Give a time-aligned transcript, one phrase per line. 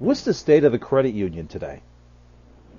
[0.00, 1.82] What's the state of the credit union today?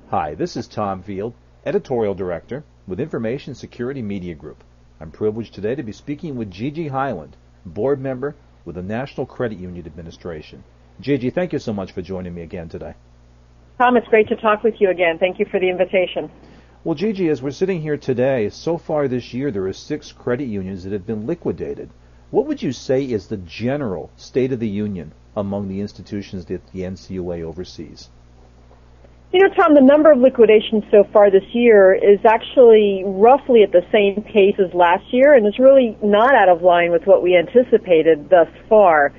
[0.10, 4.64] Hi, this is Tom Field, Editorial Director with Information Security Media Group.
[5.00, 8.34] I'm privileged today to be speaking with Gigi Hyland, Board Member
[8.66, 10.64] with the National Credit Union Administration.
[11.00, 12.96] Gigi, thank you so much for joining me again today.
[13.78, 15.20] Tom, it's great to talk with you again.
[15.20, 16.32] Thank you for the invitation.
[16.84, 20.48] Well, Gigi, as we're sitting here today, so far this year there are six credit
[20.48, 21.92] unions that have been liquidated.
[22.32, 26.66] What would you say is the general state of the union among the institutions that
[26.74, 28.10] the NCUA oversees?
[29.34, 33.72] You know, Tom, the number of liquidations so far this year is actually roughly at
[33.72, 37.24] the same pace as last year, and it's really not out of line with what
[37.24, 39.14] we anticipated thus far.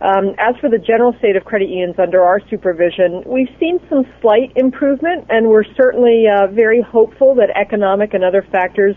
[0.00, 4.04] Um, as for the general state of credit unions under our supervision, we've seen some
[4.20, 8.94] slight improvement, and we're certainly uh, very hopeful that economic and other factors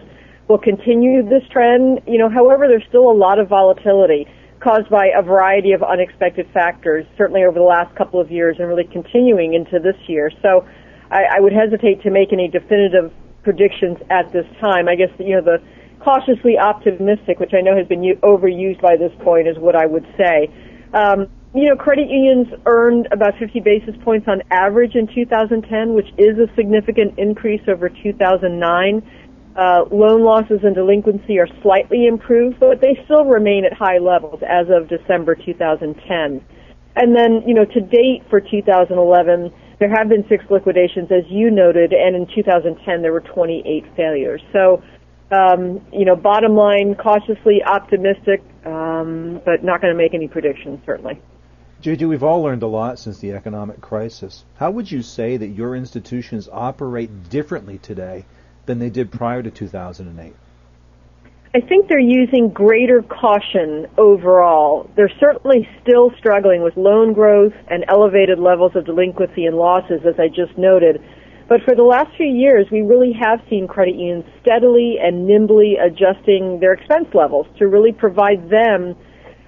[0.48, 2.02] will continue this trend.
[2.06, 4.28] You know, however, there's still a lot of volatility
[4.60, 8.68] caused by a variety of unexpected factors, certainly over the last couple of years and
[8.68, 10.32] really continuing into this year.
[10.42, 10.68] So
[11.12, 13.12] I, I would hesitate to make any definitive
[13.44, 14.88] predictions at this time.
[14.88, 15.64] I guess, you know, the
[16.00, 20.06] cautiously optimistic, which I know has been overused by this point, is what I would
[20.18, 20.52] say.
[20.94, 26.08] Um, you know, credit unions earned about 50 basis points on average in 2010, which
[26.18, 29.02] is a significant increase over 2009.
[29.56, 34.42] Uh, loan losses and delinquency are slightly improved, but they still remain at high levels
[34.48, 36.42] as of December 2010.
[36.96, 41.50] And then, you know, to date for 2011, there have been six liquidations, as you
[41.50, 44.42] noted, and in 2010 there were 28 failures.
[44.54, 44.84] So,
[45.32, 50.80] um, you know, bottom line, cautiously optimistic, um, but not going to make any predictions,
[50.86, 51.22] certainly.
[51.82, 54.44] Gigi, we've all learned a lot since the economic crisis.
[54.56, 58.26] How would you say that your institutions operate differently today
[58.70, 60.36] than they did prior to 2008?
[61.56, 64.88] I think they're using greater caution overall.
[64.96, 70.20] They're certainly still struggling with loan growth and elevated levels of delinquency and losses, as
[70.20, 71.02] I just noted.
[71.48, 75.78] But for the last few years, we really have seen credit unions steadily and nimbly
[75.82, 78.96] adjusting their expense levels to really provide them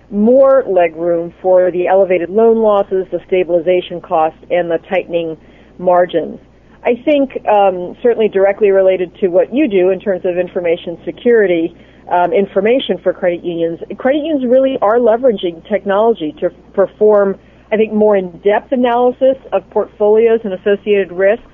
[0.09, 5.37] more leg room for the elevated loan losses, the stabilization costs, and the tightening
[5.77, 6.39] margins.
[6.83, 11.75] I think um, certainly directly related to what you do in terms of information security,
[12.09, 13.79] um, information for credit unions.
[13.97, 17.39] Credit unions really are leveraging technology to perform,
[17.71, 21.45] I think, more in-depth analysis of portfolios and associated risks.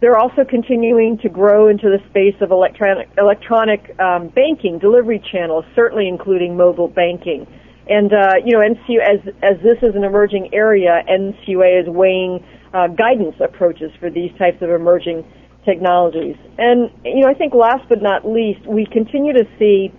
[0.00, 5.64] They're also continuing to grow into the space of electronic electronic um, banking delivery channels,
[5.74, 7.46] certainly including mobile banking.
[7.88, 12.42] And uh, you know, NCU as as this is an emerging area, NCUA is weighing
[12.72, 15.24] uh, guidance approaches for these types of emerging
[15.64, 16.36] technologies.
[16.58, 19.92] And you know, I think last but not least, we continue to see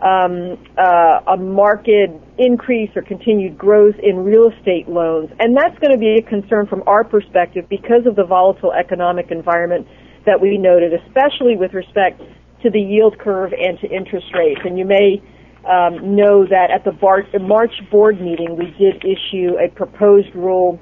[0.00, 5.92] um, uh, a market increase or continued growth in real estate loans, and that's going
[5.92, 9.86] to be a concern from our perspective because of the volatile economic environment
[10.24, 12.20] that we noted, especially with respect
[12.62, 14.60] to the yield curve and to interest rates.
[14.64, 15.22] And you may
[15.66, 16.92] um, know that at the
[17.40, 20.78] March board meeting, we did issue a proposed rule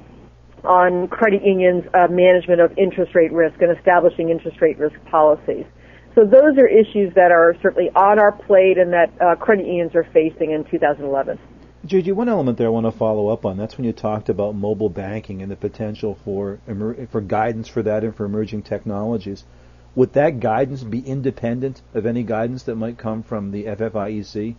[0.67, 5.65] on credit unions' uh, management of interest rate risk and establishing interest rate risk policies.
[6.15, 9.95] So those are issues that are certainly on our plate and that uh, credit unions
[9.95, 11.39] are facing in 2011.
[11.85, 13.57] Gigi, one element there I want to follow up on.
[13.57, 16.59] That's when you talked about mobile banking and the potential for
[17.13, 19.45] for guidance for that and for emerging technologies.
[19.95, 24.57] Would that guidance be independent of any guidance that might come from the FFIEC?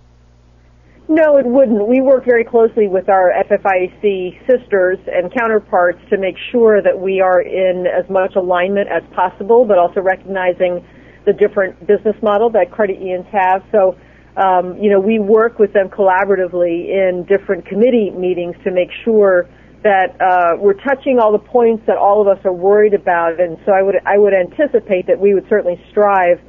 [1.09, 1.88] No, it wouldn't.
[1.88, 7.22] We work very closely with our FFIEC sisters and counterparts to make sure that we
[7.22, 10.85] are in as much alignment as possible, but also recognizing
[11.25, 13.63] the different business model that credit unions have.
[13.72, 13.95] So,
[14.35, 19.47] um, you know, we work with them collaboratively in different committee meetings to make sure
[19.84, 23.39] that uh, we're touching all the points that all of us are worried about.
[23.39, 26.41] And so, I would I would anticipate that we would certainly strive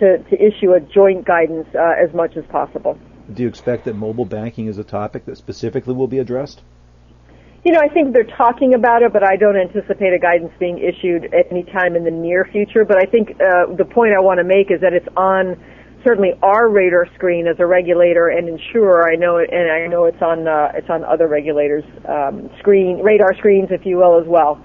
[0.00, 2.98] to, to issue a joint guidance uh, as much as possible.
[3.32, 6.62] Do you expect that mobile banking is a topic that specifically will be addressed?
[7.64, 10.78] You know, I think they're talking about it, but I don't anticipate a guidance being
[10.78, 12.84] issued at any time in the near future.
[12.84, 15.60] But I think uh, the point I want to make is that it's on
[16.04, 19.10] certainly our radar screen as a regulator and insurer.
[19.10, 23.02] I know it, and I know it's on uh, it's on other regulators' um, screen
[23.02, 24.62] radar screens, if you will, as well.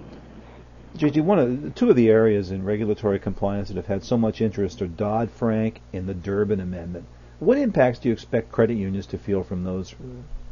[0.96, 4.40] Gigi, one of two of the areas in regulatory compliance that have had so much
[4.40, 7.06] interest are Dodd Frank and the Durbin Amendment.
[7.44, 9.94] What impacts do you expect credit unions to feel from those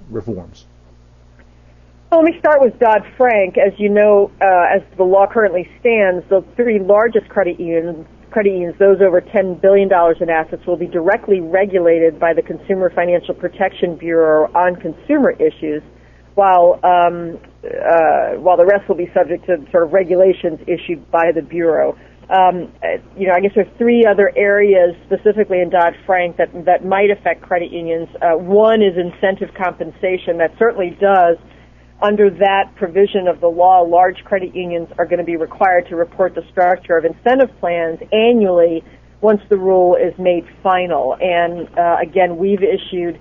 [0.10, 0.66] reforms?
[2.12, 3.58] Well, let me start with Dodd Frank.
[3.58, 8.52] As you know, uh, as the law currently stands, the three largest credit unions, credit
[8.52, 9.90] unions, those over $10 billion
[10.20, 15.82] in assets, will be directly regulated by the Consumer Financial Protection Bureau on consumer issues
[16.36, 21.32] while um, uh, while the rest will be subject to sort of regulations issued by
[21.32, 21.98] the bureau.
[22.32, 26.38] Um, uh, you know, I guess there are three other areas specifically in Dodd Frank
[26.38, 28.08] that that might affect credit unions.
[28.22, 31.38] Uh, one is incentive compensation that certainly does.
[32.02, 35.96] Under that provision of the law, large credit unions are going to be required to
[35.96, 38.84] report the structure of incentive plans annually
[39.20, 41.16] once the rule is made final.
[41.20, 43.20] And uh, again, we've issued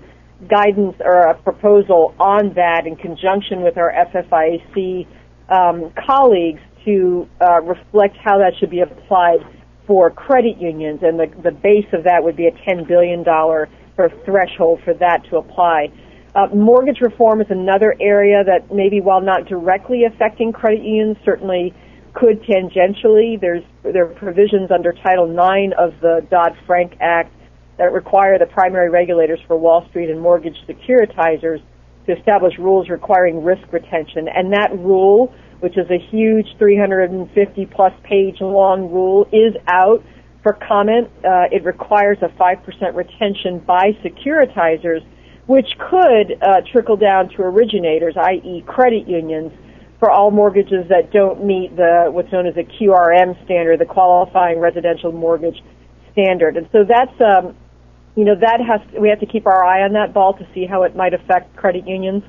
[0.48, 5.06] guidance or a proposal on that in conjunction with our FFIEC
[5.50, 9.40] um, colleagues to uh, reflect how that should be applied
[9.86, 13.24] for credit unions, and the, the base of that would be a $10 billion
[14.24, 15.88] threshold for that to apply.
[16.34, 21.74] Uh, mortgage reform is another area that maybe while not directly affecting credit unions, certainly
[22.14, 23.40] could tangentially.
[23.40, 27.32] There's there are provisions under Title IX of the Dodd-Frank Act
[27.78, 31.62] that require the primary regulators for Wall Street and mortgage securitizers
[32.06, 34.28] to establish rules requiring risk retention.
[34.28, 40.02] And that rule, which is a huge 350 plus page long rule, is out
[40.42, 41.08] for comment.
[41.24, 45.04] Uh, it requires a 5% retention by securitizers,
[45.46, 48.64] which could uh, trickle down to originators, i.e.
[48.66, 49.52] credit unions,
[49.98, 54.58] for all mortgages that don't meet the what's known as a QRM standard, the qualifying
[54.58, 55.62] residential mortgage
[56.12, 56.56] standard.
[56.56, 57.54] And so that's um,
[58.16, 60.66] you know, that has we have to keep our eye on that ball to see
[60.66, 62.22] how it might affect credit unions.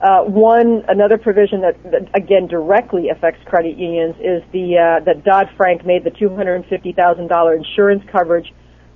[0.00, 5.24] Uh, one another provision that, that, again directly affects credit unions is the uh, that
[5.24, 8.50] Dodd Frank made the two hundred and fifty thousand dollar insurance coverage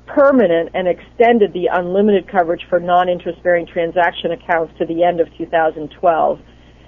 [0.07, 5.29] permanent and extended the unlimited coverage for non-interest bearing transaction accounts to the end of
[5.39, 6.39] 2012.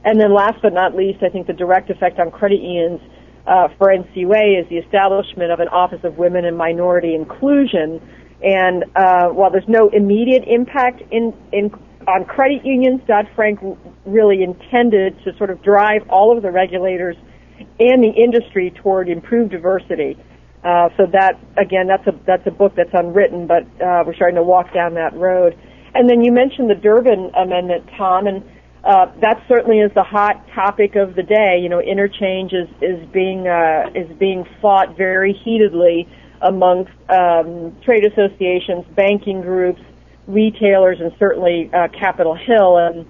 [0.04, 3.00] And then last but not least, I think the direct effect on credit unions
[3.46, 8.00] uh, for NCUA is the establishment of an Office of Women and Minority Inclusion
[8.42, 11.70] and uh, while there's no immediate impact in, in
[12.06, 13.58] on credit unions, Dodd Frank
[14.04, 17.16] really intended to sort of drive all of the regulators
[17.80, 20.16] and the industry toward improved diversity.
[20.62, 24.36] Uh, so that again, that's a that's a book that's unwritten, but uh, we're starting
[24.36, 25.56] to walk down that road.
[25.94, 28.44] And then you mentioned the Durbin Amendment, Tom, and
[28.84, 31.58] uh, that certainly is the hot topic of the day.
[31.60, 36.08] You know, interchange is is being uh, is being fought very heatedly
[36.42, 39.80] amongst um, trade associations, banking groups,
[40.26, 42.78] retailers, and certainly uh, Capitol Hill.
[42.78, 43.06] And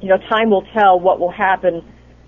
[0.00, 1.82] you know, time will tell what will happen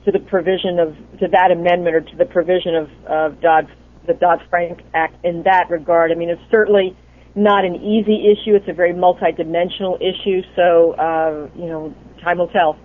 [0.05, 3.69] to the provision of to that amendment or to the provision of, of Dodd
[4.07, 6.11] the Dodd Frank Act in that regard.
[6.11, 6.97] I mean, it's certainly
[7.35, 8.57] not an easy issue.
[8.57, 10.43] It's a very multidimensional issue.
[10.57, 12.77] So uh, you know, time will tell.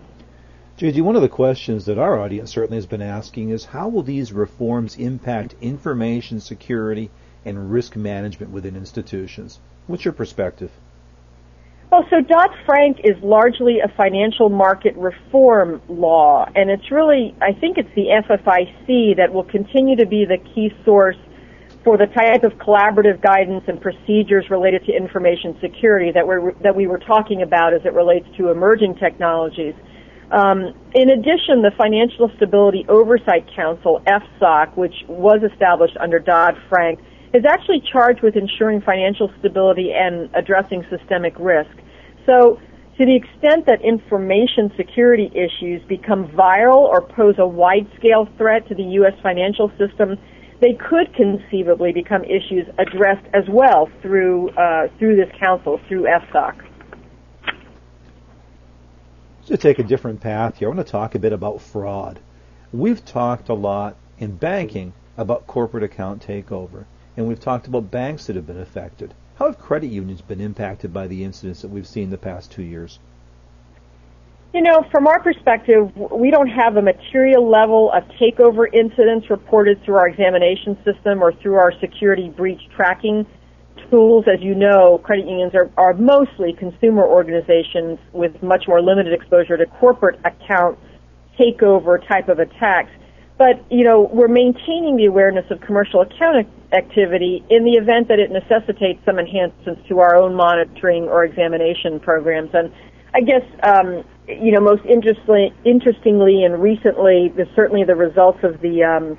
[0.77, 4.03] Gigi, one of the questions that our audience certainly has been asking is how will
[4.03, 7.09] these reforms impact information security
[7.45, 9.59] and risk management within institutions.
[9.87, 10.71] What's your perspective?
[11.91, 17.77] Well, so Dodd-Frank is largely a financial market reform law, and it's really, I think
[17.77, 21.15] it's the FFIEC that will continue to be the key source
[21.83, 26.75] for the type of collaborative guidance and procedures related to information security that, we're, that
[26.75, 29.75] we were talking about as it relates to emerging technologies.
[30.31, 36.99] Um, in addition, the Financial Stability Oversight Council, FSOC, which was established under Dodd-Frank,
[37.35, 41.75] is actually charged with ensuring financial stability and addressing systemic risk.
[42.25, 42.59] So,
[42.97, 48.75] to the extent that information security issues become viral or pose a wide-scale threat to
[48.75, 49.13] the U.S.
[49.21, 50.17] financial system,
[50.61, 56.61] they could conceivably become issues addressed as well through uh, through this council, through FSOC.
[59.47, 62.21] To take a different path here, I want to talk a bit about fraud.
[62.71, 66.85] We've talked a lot in banking about corporate account takeover
[67.17, 69.13] and we've talked about banks that have been affected.
[69.35, 72.63] How have credit unions been impacted by the incidents that we've seen the past two
[72.63, 72.99] years?
[74.53, 79.83] You know, from our perspective, we don't have a material level of takeover incidents reported
[79.83, 83.25] through our examination system or through our security breach tracking
[83.89, 84.23] tools.
[84.33, 89.57] As you know, credit unions are, are mostly consumer organizations with much more limited exposure
[89.57, 90.79] to corporate account
[91.37, 92.91] takeover type of attacks.
[93.37, 98.19] But, you know, we're maintaining the awareness of commercial account activity in the event that
[98.19, 102.51] it necessitates some enhancements to our own monitoring or examination programs.
[102.53, 102.71] And
[103.13, 108.83] I guess, um, you know, most interestingly, interestingly and recently, certainly the results of the,
[108.83, 109.17] um,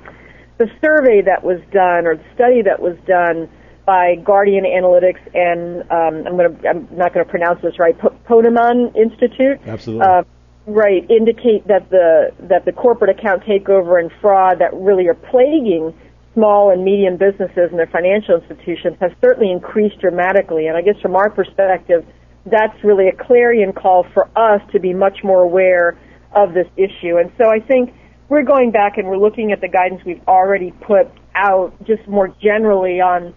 [0.57, 3.49] the survey that was done or the study that was done
[3.85, 7.97] by Guardian Analytics and um, I'm going to I'm not going to pronounce this right
[7.97, 9.61] Ponemon Institute.
[9.65, 10.05] Absolutely.
[10.05, 10.23] Uh,
[10.67, 15.93] right indicate that the that the corporate account takeover and fraud that really are plaguing
[16.33, 20.67] small and medium businesses and their financial institutions has certainly increased dramatically.
[20.67, 22.05] And I guess from our perspective,
[22.45, 25.97] that's really a clarion call for us to be much more aware
[26.35, 27.17] of this issue.
[27.17, 27.93] And so I think
[28.29, 32.27] we're going back and we're looking at the guidance we've already put out just more
[32.41, 33.33] generally on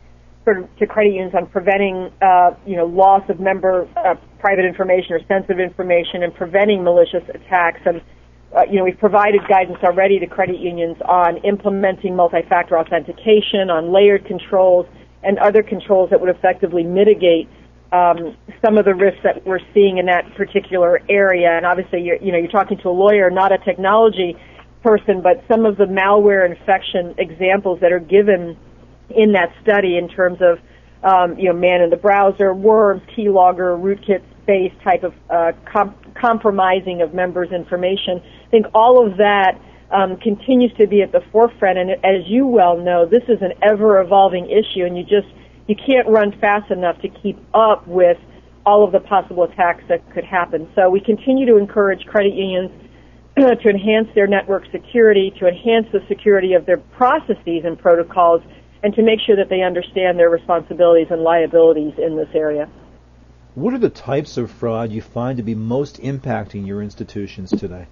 [0.59, 5.13] of to credit unions on preventing, uh, you know, loss of member uh, private information
[5.13, 7.81] or sensitive information and preventing malicious attacks.
[7.85, 8.01] And,
[8.57, 13.93] uh, you know, we've provided guidance already to credit unions on implementing multi-factor authentication, on
[13.93, 14.87] layered controls,
[15.23, 17.49] and other controls that would effectively mitigate
[17.93, 21.51] um, some of the risks that we're seeing in that particular area.
[21.51, 24.37] And obviously, you're, you know, you're talking to a lawyer, not a technology
[24.83, 28.57] person, but some of the malware infection examples that are given
[29.15, 30.59] in that study in terms of,
[31.03, 35.95] um, you know, man in the browser, worms, keylogger, rootkit based type of uh, com-
[36.15, 38.21] compromising of members' information.
[38.47, 41.79] I think all of that um, continues to be at the forefront.
[41.79, 45.29] And as you well know, this is an ever evolving issue, and you just
[45.67, 48.19] you can't run fast enough to keep up with
[48.67, 50.69] all of the possible attacks that could happen.
[50.75, 52.71] So we continue to encourage credit unions
[53.37, 58.43] to enhance their network security, to enhance the security of their processes and protocols,
[58.83, 62.69] and to make sure that they understand their responsibilities and liabilities in this area.
[63.55, 67.87] What are the types of fraud you find to be most impacting your institutions today?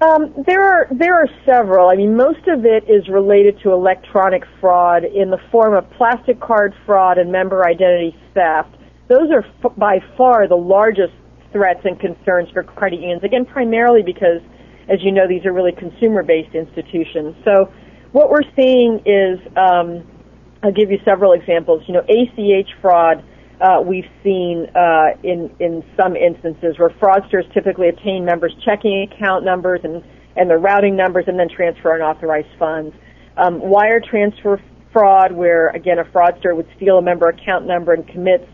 [0.00, 1.88] Um, there are there are several.
[1.88, 6.38] I mean, most of it is related to electronic fraud in the form of plastic
[6.38, 8.76] card fraud and member identity theft.
[9.08, 11.14] Those are f- by far the largest
[11.50, 13.24] threats and concerns for credit unions.
[13.24, 14.42] Again, primarily because,
[14.88, 17.34] as you know, these are really consumer-based institutions.
[17.42, 17.72] So,
[18.16, 20.02] what we're seeing is, um,
[20.62, 21.82] I'll give you several examples.
[21.86, 23.22] You know, ACH fraud
[23.60, 29.44] uh, we've seen uh, in in some instances where fraudsters typically obtain members' checking account
[29.44, 30.02] numbers and
[30.34, 32.94] and their routing numbers and then transfer unauthorized funds.
[33.36, 34.62] Um, wire transfer
[34.94, 38.44] fraud, where again a fraudster would steal a member account number and commits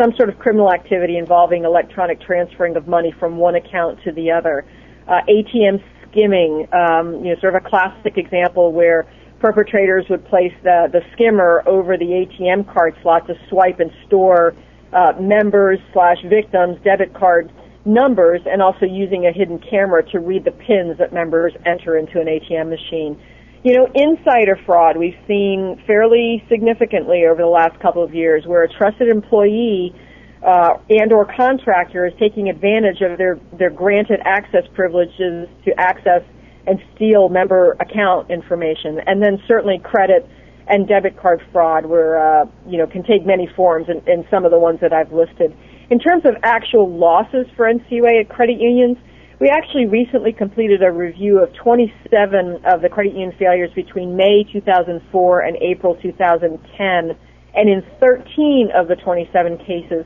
[0.00, 4.30] some sort of criminal activity involving electronic transferring of money from one account to the
[4.30, 4.64] other.
[5.06, 9.06] Uh, ATM skimming, um, you know, sort of a classic example where
[9.40, 14.54] perpetrators would place the, the skimmer over the ATM card slot to swipe and store
[14.92, 17.50] uh, members slash victims debit card
[17.84, 22.20] numbers and also using a hidden camera to read the pins that members enter into
[22.20, 23.18] an ATM machine.
[23.62, 28.62] You know, insider fraud we've seen fairly significantly over the last couple of years where
[28.62, 29.94] a trusted employee
[30.42, 36.22] uh, and or contractor is taking advantage of their, their granted access privileges to access
[36.66, 39.00] and steal member account information.
[39.06, 40.26] And then certainly credit
[40.68, 44.44] and debit card fraud where, uh, you know, can take many forms and, and some
[44.44, 45.54] of the ones that I've listed.
[45.90, 48.96] In terms of actual losses for NCUA at credit unions,
[49.40, 54.44] we actually recently completed a review of 27 of the credit union failures between May
[54.52, 57.16] 2004 and April 2010.
[57.54, 60.04] And in 13 of the 27 cases,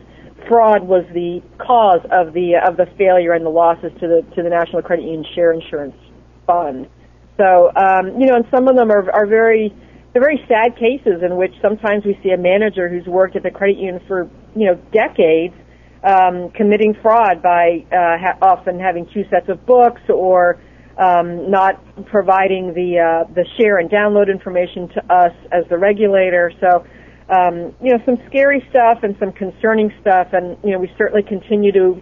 [0.49, 4.43] fraud was the cause of the of the failure and the losses to the to
[4.43, 5.97] the National Credit Union Share Insurance
[6.47, 6.88] fund.
[7.37, 9.75] So, um, you know, and some of them are, are very,
[10.12, 13.50] they're very sad cases in which sometimes we see a manager who's worked at the
[13.50, 15.55] credit union for, you know, decades,
[16.05, 20.61] um, committing fraud by uh, ha- often having two sets of books or
[20.99, 26.53] um, not providing the uh, the share and download information to us as the regulator.
[26.61, 26.87] So,
[27.28, 31.23] um, you know, some scary stuff and some concerning stuff, and you know, we certainly
[31.23, 32.00] continue to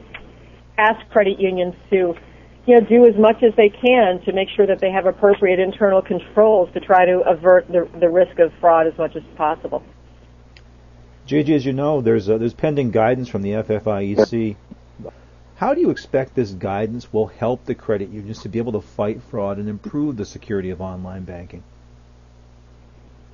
[0.79, 2.14] ask credit unions to
[2.67, 5.59] you know, do as much as they can to make sure that they have appropriate
[5.59, 9.83] internal controls to try to avert the, the risk of fraud as much as possible.
[11.26, 14.57] Gigi, as you know, there's uh, there's pending guidance from the FFIEC.
[15.57, 18.81] How do you expect this guidance will help the credit unions to be able to
[18.81, 21.62] fight fraud and improve the security of online banking?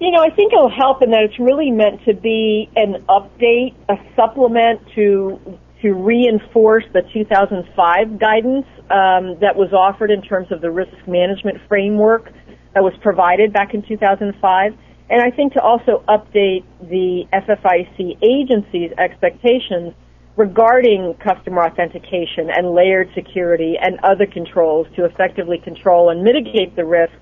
[0.00, 3.74] You know, I think it'll help in that it's really meant to be an update,
[3.88, 5.40] a supplement to
[5.82, 11.58] to reinforce the 2005 guidance um, that was offered in terms of the risk management
[11.68, 12.32] framework
[12.74, 14.72] that was provided back in 2005,
[15.10, 19.94] and I think to also update the FFIEC agency's expectations
[20.36, 26.84] regarding customer authentication and layered security and other controls to effectively control and mitigate the
[26.84, 27.14] risk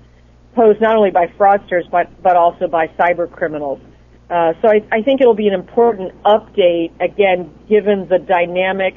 [0.57, 3.79] posed not only by fraudsters but, but also by cyber criminals.
[4.29, 8.95] Uh, so I, I, think it'll be an important update, again, given the dynamic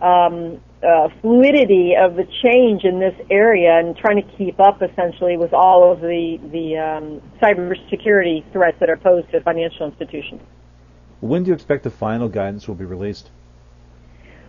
[0.00, 5.36] um, uh, fluidity of the change in this area and trying to keep up essentially
[5.36, 10.40] with all of the, the um, cybersecurity threats that are posed to financial institutions.
[11.20, 13.30] When do you expect the final guidance will be released?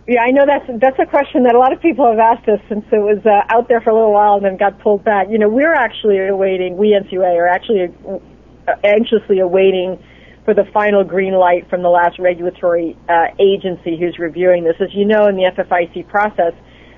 [0.08, 2.58] Yeah, I know that's that's a question that a lot of people have asked us
[2.68, 5.28] since it was uh, out there for a little while and then got pulled back.
[5.30, 10.02] You know, we're actually awaiting, we NCUA are actually uh, anxiously awaiting
[10.44, 14.74] for the final green light from the last regulatory uh, agency who's reviewing this.
[14.80, 16.54] As you know, in the FFIEC process,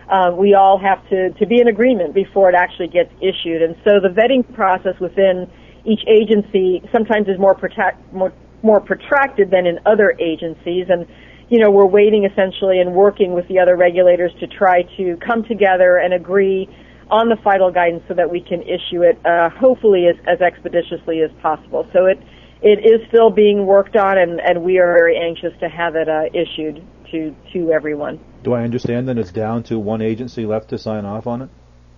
[0.09, 3.63] uh, we all have to, to be in agreement before it actually gets issued.
[3.63, 5.51] And so the vetting process within
[5.85, 8.33] each agency sometimes is more, protect, more,
[8.63, 10.87] more protracted than in other agencies.
[10.89, 11.07] And,
[11.53, 15.45] you know, we're waiting essentially and working with the other regulators to try to come
[15.45, 16.67] together and agree
[17.11, 21.21] on the final guidance so that we can issue it, uh, hopefully as, as expeditiously
[21.21, 21.87] as possible.
[21.93, 22.19] So it,
[22.63, 26.09] it is still being worked on and, and we are very anxious to have it,
[26.09, 28.19] uh, issued to, to everyone.
[28.43, 31.51] Do I understand that it's down to one agency left to sign off on it?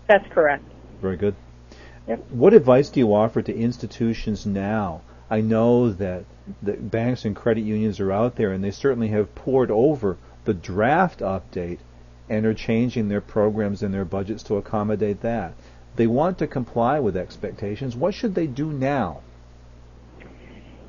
[0.09, 0.65] That's correct.
[1.01, 1.37] Very good.
[2.09, 2.29] Yep.
[2.31, 5.03] What advice do you offer to institutions now?
[5.35, 6.27] I know that
[6.63, 10.55] the banks and credit unions are out there and they certainly have pored over the
[10.55, 11.79] draft update
[12.31, 15.55] and are changing their programs and their budgets to accommodate that.
[15.97, 17.97] They want to comply with expectations.
[17.97, 19.23] What should they do now?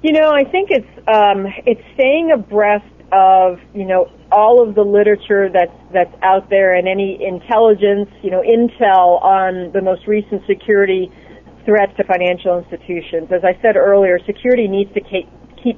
[0.03, 4.83] You know, I think it's um, it's staying abreast of you know all of the
[4.83, 10.45] literature that's that's out there and any intelligence, you know, intel on the most recent
[10.45, 11.11] security
[11.65, 13.29] threats to financial institutions.
[13.33, 15.27] As I said earlier, security needs to keep,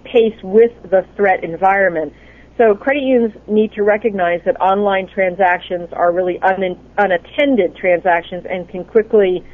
[0.04, 2.12] pace with the threat environment.
[2.58, 8.68] So credit unions need to recognize that online transactions are really un- unattended transactions and
[8.68, 9.46] can quickly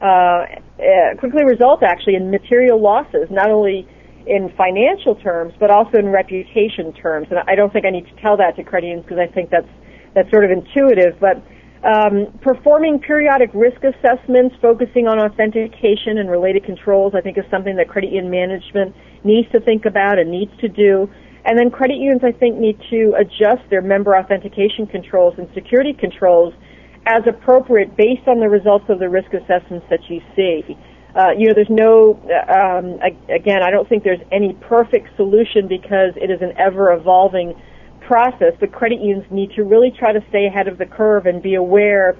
[0.00, 0.48] uh,
[0.80, 3.86] uh, quickly result actually in material losses, not only
[4.26, 7.26] in financial terms, but also in reputation terms.
[7.30, 9.50] And I don't think I need to tell that to credit unions because I think
[9.50, 9.68] that's
[10.14, 11.20] that's sort of intuitive.
[11.20, 11.42] But
[11.84, 17.76] um, performing periodic risk assessments, focusing on authentication and related controls, I think is something
[17.76, 21.10] that credit union management needs to think about and needs to do.
[21.44, 25.92] And then credit unions, I think, need to adjust their member authentication controls and security
[25.92, 26.54] controls
[27.06, 30.78] as appropriate based on the results of the risk assessments that you see
[31.14, 32.16] uh, you know, there's no,
[32.48, 32.98] um,
[33.28, 37.52] again, I don't think there's any perfect solution because it is an ever evolving
[38.12, 38.52] process.
[38.60, 41.54] But credit unions need to really try to stay ahead of the curve and be
[41.54, 42.10] aware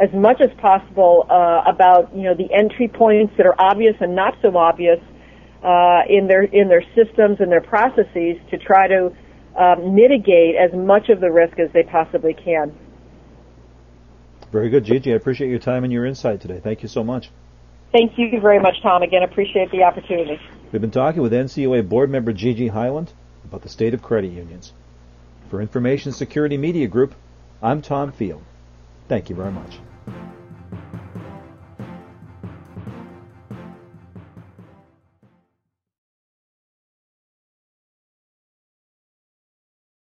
[0.00, 4.16] as much as possible uh, about, you know, the entry points that are obvious and
[4.16, 4.98] not so obvious
[5.62, 9.12] uh, in their in their systems and their processes to try to
[9.60, 12.72] um, mitigate as much of the risk as they possibly can.
[14.50, 15.12] Very good, Gigi.
[15.12, 16.60] I appreciate your time and your insight today.
[16.64, 17.30] Thank you so much.
[17.92, 19.02] Thank you very much, Tom.
[19.02, 20.40] Again, appreciate the opportunity.
[20.72, 23.12] We've been talking with NCUA board member Gigi Hyland
[23.44, 24.72] about the state of credit unions.
[25.52, 27.14] For Information Security Media Group,
[27.60, 28.42] I'm Tom Field.
[29.06, 29.80] Thank you very much.